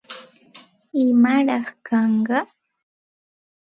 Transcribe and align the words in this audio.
¿Imaraq 1.05 1.65
kanqa? 1.87 2.39